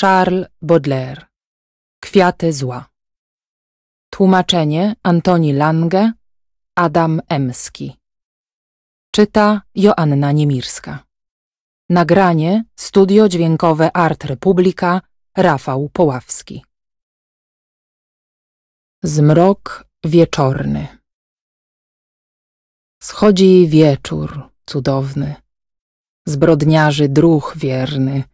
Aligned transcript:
Charles 0.00 0.46
Baudelaire. 0.62 1.26
Kwiaty 2.00 2.52
zła. 2.52 2.88
Tłumaczenie 4.10 4.94
Antoni 5.02 5.52
Lange 5.52 6.12
Adam 6.74 7.20
Emski. 7.28 7.96
Czyta 9.10 9.62
Joanna 9.74 10.32
Niemirska. 10.32 11.04
Nagranie 11.90 12.64
Studio 12.76 13.28
Dźwiękowe 13.28 13.96
Art 13.96 14.24
Republika 14.24 15.00
Rafał 15.36 15.88
Poławski. 15.88 16.64
Zmrok 19.02 19.84
wieczorny. 20.04 20.98
Schodzi 23.02 23.68
wieczór 23.68 24.50
cudowny, 24.66 25.34
zbrodniarzy 26.26 27.08
druh 27.08 27.54
wierny, 27.56 28.24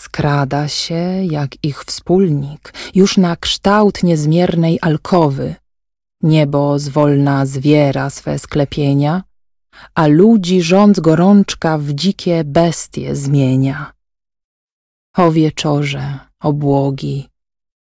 skrada 0.00 0.68
się 0.68 1.24
jak 1.24 1.50
ich 1.62 1.84
wspólnik, 1.84 2.72
już 2.94 3.16
na 3.16 3.36
kształt 3.36 4.02
niezmiernej 4.02 4.78
alkowy. 4.82 5.54
Niebo 6.22 6.78
zwolna 6.78 7.46
zwiera 7.46 8.10
swe 8.10 8.38
sklepienia, 8.38 9.22
a 9.94 10.06
ludzi 10.06 10.62
rządz 10.62 11.00
gorączka 11.00 11.78
w 11.78 11.92
dzikie 11.92 12.44
bestie 12.44 13.16
zmienia. 13.16 13.92
O 15.16 15.32
wieczorze, 15.32 16.18
obłogi, 16.40 17.28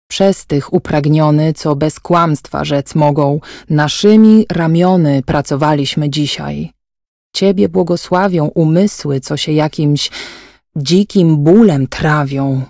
przez 0.09 0.47
tych 0.47 0.73
upragniony, 0.73 1.53
co 1.53 1.77
bez 1.77 2.01
kłamstwa 2.01 2.65
rzec 2.65 2.95
mogą, 2.95 3.41
naszymi 3.71 4.47
ramiony 4.53 5.23
pracowaliśmy 5.23 6.11
dzisiaj. 6.11 6.71
Ciebie 7.35 7.69
błogosławią 7.69 8.45
umysły, 8.47 9.21
co 9.21 9.37
się 9.37 9.53
jakimś 9.53 10.11
dzikim 10.77 11.37
bólem 11.37 11.87
trawią. 11.87 12.63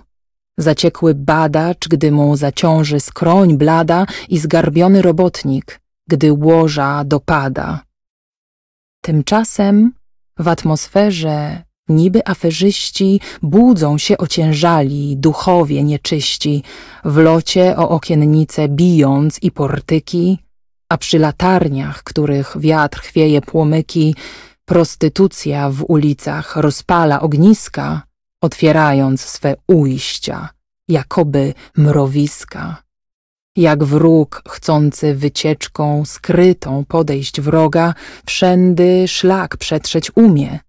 Zaciekły 0.57 1.15
badacz, 1.15 1.87
gdy 1.87 2.11
mu 2.11 2.35
zaciąży 2.35 2.99
skroń 2.99 3.57
blada 3.57 4.05
i 4.29 4.39
zgarbiony 4.39 5.01
robotnik, 5.01 5.79
gdy 6.09 6.33
łoża 6.33 7.03
dopada. 7.03 7.79
Tymczasem 9.01 9.91
w 10.39 10.47
atmosferze 10.47 11.63
niby 11.89 12.27
aferzyści 12.27 13.19
budzą 13.41 13.97
się 13.97 14.17
ociężali, 14.17 15.17
duchowie 15.17 15.83
nieczyści, 15.83 16.63
w 17.05 17.17
locie 17.17 17.77
o 17.77 17.89
okiennice 17.89 18.67
bijąc 18.69 19.39
i 19.43 19.51
portyki, 19.51 20.39
a 20.89 20.97
przy 20.97 21.19
latarniach, 21.19 22.03
których 22.03 22.57
wiatr 22.59 22.99
chwieje 23.01 23.41
płomyki, 23.41 24.15
prostytucja 24.67 25.69
w 25.69 25.83
ulicach 25.87 26.55
rozpala 26.55 27.21
ogniska, 27.21 28.01
otwierając 28.41 29.21
swe 29.21 29.55
ujścia, 29.67 30.49
jakoby 30.87 31.53
mrowiska 31.77 32.87
jak 33.57 33.83
wróg 33.83 34.41
chcący 34.49 35.15
wycieczką 35.15 36.05
skrytą 36.05 36.85
podejść 36.85 37.41
wroga, 37.41 37.93
wszędy 38.25 39.07
szlak 39.07 39.57
przetrzeć 39.57 40.11
umie, 40.15 40.59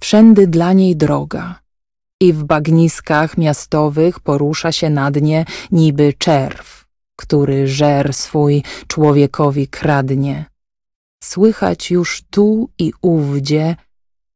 wszędy 0.00 0.46
dla 0.46 0.72
niej 0.72 0.96
droga. 0.96 1.60
I 2.20 2.32
w 2.32 2.44
bagniskach 2.44 3.38
miastowych 3.38 4.20
porusza 4.20 4.72
się 4.72 4.90
na 4.90 5.10
dnie 5.10 5.44
niby 5.72 6.14
czerw, 6.18 6.86
który 7.16 7.68
żer 7.68 8.14
swój 8.14 8.62
człowiekowi 8.86 9.68
kradnie. 9.68 10.44
Słychać 11.28 11.90
już 11.90 12.22
tu 12.30 12.68
i 12.78 12.92
ówdzie 13.02 13.76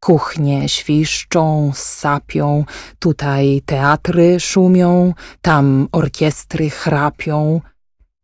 Kuchnie 0.00 0.68
świszczą, 0.68 1.72
sapią, 1.74 2.64
tutaj 2.98 3.62
teatry 3.66 4.40
szumią, 4.40 5.14
tam 5.42 5.88
orkiestry 5.92 6.70
chrapią, 6.70 7.60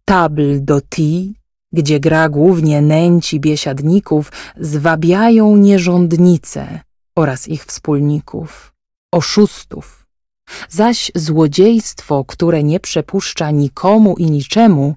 tabl 0.05 0.65
do 0.65 0.81
ti, 0.81 1.35
gdzie 1.73 2.01
gra 2.01 2.29
głównie 2.29 2.83
nęci 2.83 3.41
biesiadników, 3.41 4.33
zwabiają 4.57 5.57
nierządnice 5.57 6.81
oraz 7.17 7.49
ich 7.49 7.65
wspólników, 7.65 8.73
oszustów. 9.13 10.07
Zaś 10.69 11.13
złodziejstwo, 11.15 12.25
które 12.25 12.63
nie 12.63 12.81
przepuszcza 12.81 13.51
nikomu 13.51 14.17
i 14.17 14.31
niczemu, 14.31 14.95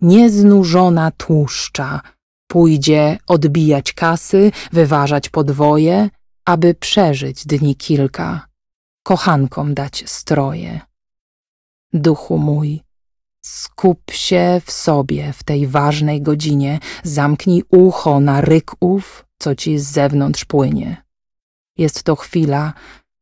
nieznużona 0.00 1.10
tłuszcza, 1.10 2.00
pójdzie 2.50 3.18
odbijać 3.26 3.92
kasy, 3.92 4.52
wyważać 4.72 5.28
podwoje, 5.28 6.08
aby 6.44 6.74
przeżyć 6.74 7.46
dni 7.46 7.76
kilka, 7.76 8.46
kochankom 9.02 9.74
dać 9.74 10.04
stroje. 10.06 10.80
Duchu 11.92 12.38
mój, 12.38 12.80
Skup 13.44 14.10
się 14.10 14.60
w 14.64 14.72
sobie 14.72 15.32
w 15.32 15.42
tej 15.44 15.66
ważnej 15.66 16.22
godzinie, 16.22 16.78
zamknij 17.04 17.62
ucho 17.70 18.20
na 18.20 18.40
ryk 18.40 18.70
ów, 18.80 19.24
co 19.38 19.54
ci 19.54 19.78
z 19.78 19.84
zewnątrz 19.90 20.44
płynie. 20.44 21.04
Jest 21.78 22.02
to 22.02 22.16
chwila, 22.16 22.72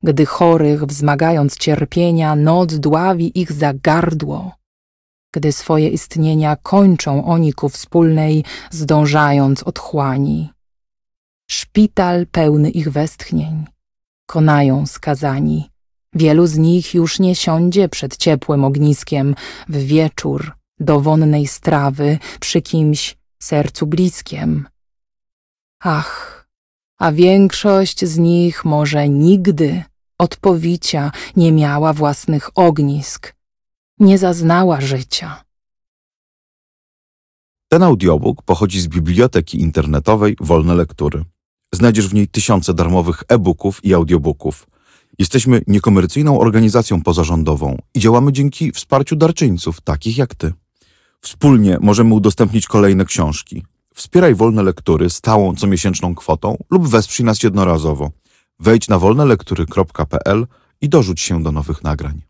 gdy 0.03 0.27
chorych, 0.27 0.85
wzmagając 0.85 1.57
cierpienia, 1.57 2.37
noc 2.37 2.75
dławi 2.75 3.41
ich 3.41 3.53
za 3.53 3.75
gardło, 3.75 4.53
gdy 5.33 5.53
swoje 5.53 5.89
istnienia 5.89 6.57
kończą 6.57 7.25
oni 7.25 7.53
ku 7.53 7.69
wspólnej, 7.69 8.45
zdążając 8.71 9.63
otchłani. 9.63 10.51
Szpital 11.51 12.27
pełny 12.27 12.71
ich 12.71 12.89
westchnień, 12.93 13.65
konają 14.27 14.87
skazani, 14.87 15.71
Wielu 16.15 16.47
z 16.47 16.59
nich 16.59 16.95
już 16.95 17.19
nie 17.19 17.35
siądzie 17.35 17.89
przed 17.89 18.17
ciepłym 18.17 18.65
ogniskiem 18.65 19.35
w 19.69 19.77
wieczór 19.77 20.53
do 20.81 21.01
wonnej 21.01 21.47
strawy 21.47 22.19
przy 22.41 22.63
kimś 22.63 23.17
sercu 23.43 23.87
bliskiem. 23.87 24.69
Ach, 25.81 26.47
a 26.99 27.13
większość 27.13 28.05
z 28.05 28.19
nich 28.19 28.65
może 28.65 29.09
nigdy 29.09 29.83
odpowicia 30.19 31.13
nie 31.37 31.53
miała 31.53 31.93
własnych 31.93 32.59
ognisk, 32.59 33.35
nie 34.01 34.19
zaznała 34.19 34.81
życia. 34.81 35.45
Ten 37.69 37.83
audiobook 37.83 38.43
pochodzi 38.43 38.81
z 38.81 38.89
biblioteki 38.89 39.61
internetowej 39.61 40.37
Wolne 40.41 40.75
Lektury. 40.75 41.25
Znajdziesz 41.73 42.09
w 42.09 42.15
niej 42.15 42.29
tysiące 42.29 42.75
darmowych 42.75 43.23
e-booków 43.29 43.85
i 43.85 43.95
audiobooków– 43.95 44.67
Jesteśmy 45.19 45.63
niekomercyjną 45.67 46.41
organizacją 46.41 47.03
pozarządową 47.03 47.79
i 47.95 48.01
działamy 48.01 48.33
dzięki 48.33 48.73
wsparciu 48.73 49.17
darczyńców, 49.17 49.81
takich 49.81 50.19
jak 50.19 50.35
ty. 50.35 50.53
Wspólnie 51.21 51.79
możemy 51.81 52.15
udostępnić 52.15 52.67
kolejne 52.67 53.05
książki. 53.05 53.65
Wspieraj 53.95 54.35
wolne 54.35 54.63
lektury 54.63 55.11
stałą 55.11 55.55
comiesięczną 55.55 56.15
kwotą 56.15 56.57
lub 56.71 56.89
wesprzyj 56.89 57.27
nas 57.27 57.43
jednorazowo. 57.43 58.11
Wejdź 58.61 58.89
na 58.89 58.99
wolnelektury.pl 58.99 60.47
i 60.81 60.89
dorzuć 60.89 61.21
się 61.21 61.43
do 61.43 61.53
nowych 61.53 61.85
nagrań. 61.85 62.28